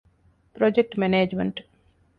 [0.55, 1.59] ޕްރޮޖެކްޓް މެނޭޖްމަންޓް